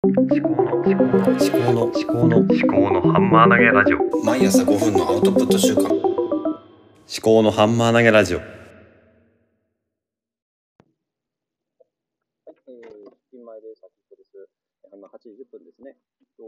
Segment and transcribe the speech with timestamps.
[0.00, 5.90] 思考の思考の思考の思考の思考のハンマー投げラジオ思毎朝5分のアウトプット週間
[7.18, 8.46] 考のハンマー投げラジオはい、
[12.46, 13.82] えー、金前です。
[13.82, 14.38] あきこです。
[14.38, 15.98] えー今8時10分ですね。
[16.22, 16.46] えっと、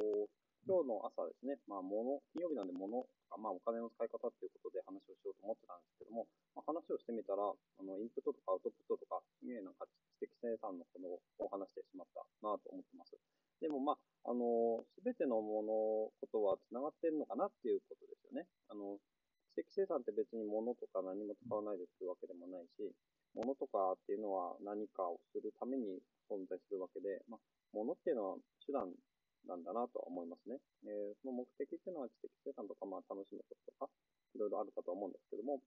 [0.63, 3.03] 今日の朝ですね、まあ、物、金曜日なんで物、
[3.35, 9.91] まあ、お金の使い方っていうことで話をしようと思ってたんですけども、まあ、話をしてみたら、あの、インプットとかアウトプットとか、ね、なんか
[10.23, 13.19] 知的生産のこのを話してしまったなと思ってます。
[13.61, 13.93] でも、ま
[14.25, 15.73] あ、あの、すべてのもの、
[16.21, 18.47] ことは繋がってるのかなっていうことですよね。
[18.69, 19.01] あの、
[19.57, 22.93] 知的生産って別に物とか何も使わないでするわけでもないし、
[23.35, 25.99] 物とかっていうのは何かをするために
[26.29, 27.41] 存在するわけで、まあ、
[27.73, 28.37] 物っていうのは
[28.67, 28.93] 手段
[29.49, 30.59] なんだなとは思いますね。
[30.85, 33.91] えーその目的っていうのは知的生産とか、まあ、楽しむこととか、
[34.35, 35.63] いろいろあるかと思うんですけども、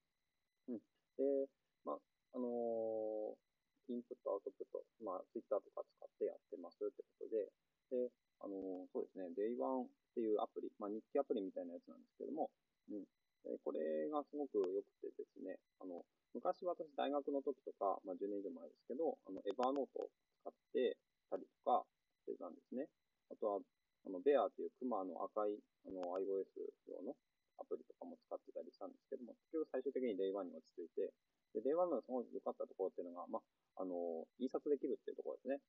[9.44, 12.50] J1 っていうアプリ、まあ、日記アプリみたいなやつなんですけども、
[12.92, 13.04] うん。
[13.44, 16.00] これがすごく良くてですね、あの、
[16.32, 20.10] 昔私大学の時とか、まあ、10年以上前ですけど、あの、エバーノートを
[20.40, 20.96] 使って
[21.28, 21.84] たりとか
[22.24, 22.88] してたんですね。
[23.28, 26.48] あとは、あの、ベアっていうクマの赤い、あの、iOS
[26.88, 27.16] 用の
[27.60, 31.12] アプリとかも使ってたりしたんですけども、結局最終的に Day1 に落ち着いて、
[31.54, 33.44] で、Day1 のすごく良かったところっていうのが、ま
[33.78, 35.60] あ、あの、印刷できるっていうところですね。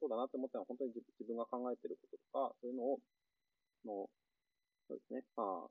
[0.00, 3.00] そうだなって思ったのは、本当に自分が考えてることとか、そういうのを、
[3.84, 4.10] の、
[4.86, 5.70] そうですね、まあ、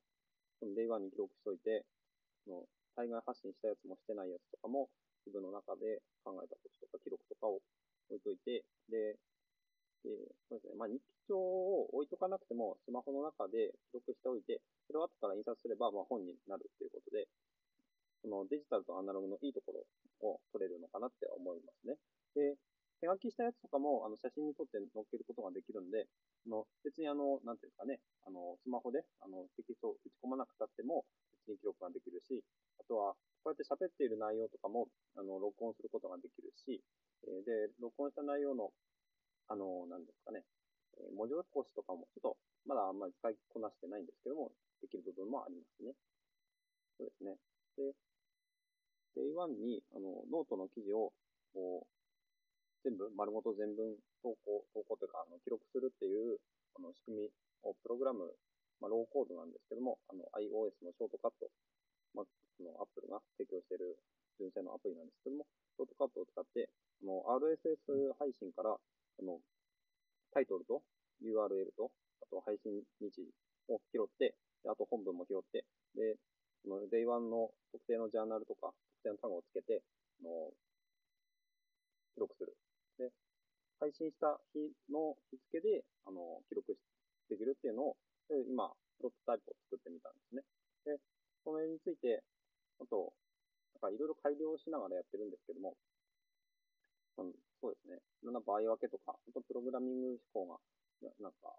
[0.60, 1.86] その Day1 に記録しておいて、
[2.44, 2.64] その、
[2.96, 4.90] 対外発信したやつもしてないやつとかも、
[5.26, 7.60] 自分の中で考えたこととか記録とかを
[8.10, 9.16] 置いといて、で、
[10.04, 10.12] で
[10.48, 17.28] そうですね、まあ、日記帳を置いとかなくても、スマホの中で記録しておいて、それを後から印刷すれば、まあ、本になるっていうことで、
[18.24, 19.84] そのデジタルとアナログのいいところ
[20.28, 21.96] を取れるのかなって思いますね。
[22.36, 22.56] で、
[23.02, 26.08] 手書きしたやつとかも、あの、写真に撮って載っけることができるんで、
[26.46, 31.06] あの、別にあの、なんていうんですかね、あの、スマホで、あの、テキストを打ち込まなくたっても、
[31.46, 32.44] 別に記録ができるし、
[32.80, 33.14] あとは、
[33.44, 36.82] こうやって喋っている内容とかも、あの、録音することができるし、
[37.26, 38.72] えーで、録音した内容の、
[39.48, 40.44] あの、なんですかね、
[40.98, 45.94] えー文字起こしとかも、ちょっと、まだあんまり使いこなしてないんですけども、できる部分もありますね。
[46.98, 47.38] そうですね。
[47.78, 47.94] で、
[49.16, 51.14] Day1 に、あの、ノートの記事を、
[51.54, 52.07] こう、
[52.88, 56.40] 全部、丸ごと全文投稿、投稿というか、あの、記録するっていう、
[56.80, 57.32] あの、仕組み
[57.68, 58.32] を、プログラム、
[58.80, 61.52] まあ、ローコードなんですけども、あの、iOS のショートカット、
[62.16, 64.00] まあ、その、Apple が提供している
[64.40, 65.44] 純正のアプリなんですけども、
[65.76, 66.72] ショートカットを使って、
[67.04, 67.76] あの、RSS
[68.16, 68.80] 配信から、あ
[69.20, 69.44] の、
[70.32, 70.80] タイトルと
[71.20, 71.92] URL と、
[72.24, 72.72] あと配信
[73.04, 73.12] 日
[73.68, 74.32] を拾って、
[74.64, 76.16] あと本文も拾って、で、
[76.64, 78.72] その Day1 の特定のジャーナルとか、
[79.04, 79.84] 特定の単語をつけて、
[80.22, 80.56] あの、
[82.16, 82.58] 記録する。
[82.98, 83.14] で、
[83.80, 86.78] 配信した日の日付で、あの、記録
[87.30, 87.98] できるっていうのを、
[88.50, 90.44] 今、プロトタイプを作ってみたんですね。
[90.86, 90.98] で、
[91.44, 92.24] その辺について、
[92.82, 93.14] あと、
[93.82, 95.78] なんかいろいろ改良しながらやってるんですけども、
[97.18, 98.02] うん、そうですね。
[98.22, 100.60] いろんな場合分けとか、あとプログラミング思考
[101.02, 101.54] が、ななんか、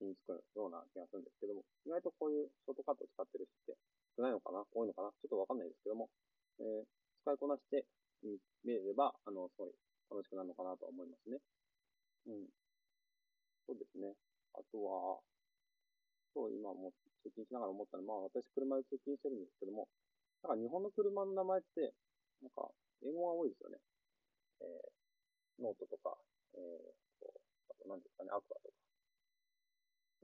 [0.00, 3.80] 身につくような気がするんですけども、意外とこういうショートカットを使ってる人って
[4.16, 4.64] 少ないのかな？
[4.72, 5.12] 多いのかな？
[5.20, 6.08] ちょっとわかんないですけども、
[6.60, 6.88] えー
[7.20, 7.84] 使いこなして
[8.24, 9.76] み見れれば、あの、すごい
[10.10, 11.38] 楽しくなるのかなと思いますね。
[12.26, 12.50] うん。
[13.66, 14.10] そうですね。
[14.58, 15.22] あとは、
[16.34, 16.90] そう、今も
[17.22, 19.86] 通勤しながら思ったのは、まあ私車で通勤してるんですけども、
[20.42, 21.94] なんか日本の車の名前って、
[22.42, 22.66] なんか
[23.06, 23.78] 英語が多いですよね。
[24.60, 26.16] えー、ノートとか、
[26.54, 27.30] えー、
[27.70, 28.74] あと何ですかね、アクアとか、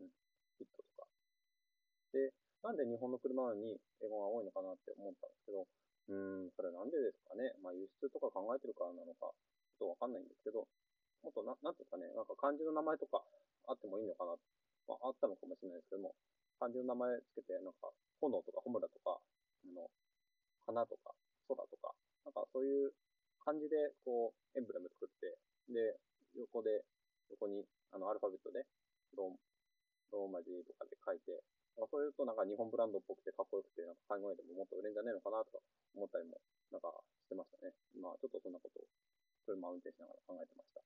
[0.00, 0.10] うん、
[0.58, 1.08] ヒットとか。
[2.12, 2.32] で、
[2.64, 5.68] なんで日本の車なのに英語が多いのかなって思ったんですけど、
[6.08, 7.52] うん、それなんでですかね。
[7.62, 9.32] まあ輸出とか考えてるからなのか、
[9.76, 10.64] っとわかんないんですけど、
[11.20, 13.20] もっとな、なんていうかね、なんか漢字の名前とか
[13.68, 14.32] あってもいいのかな。
[14.88, 16.16] まああったのかもしれないですけども、
[16.56, 19.90] 漢字の名前つけて、なんか、炎とか炎とか、あの、
[20.64, 21.12] 花とか、
[21.48, 21.92] 空とか、
[22.24, 22.94] なんかそういう
[23.44, 25.36] 漢字で、こう、エンブレム作って、
[25.68, 25.98] で、
[26.34, 26.82] 横で、
[27.30, 28.64] 横に、あの、アルファベットで、
[29.16, 31.42] ローマ字とかで書いて、
[31.76, 35.60] なんかそういうとなんか日本ブランドっぽくてかっこよくて、なんか海外でももっと売れんじゃねえのかなとか
[35.92, 36.40] 思ったりも、
[36.72, 36.88] なんか
[37.28, 37.76] してましたね。
[38.00, 38.85] まあちょっとそんなことを、
[39.46, 40.82] 車を運転しながら考えてました。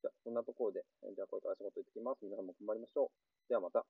[0.00, 2.24] じゃあ、そんなところで、じゃあこれから仕事行ってきます。
[2.24, 3.48] 皆さんも頑張りましょう。
[3.48, 3.84] ではまた。